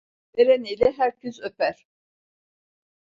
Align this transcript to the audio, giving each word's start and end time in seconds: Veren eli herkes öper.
Veren 0.37 0.63
eli 0.65 0.91
herkes 0.97 1.39
öper. 1.39 1.87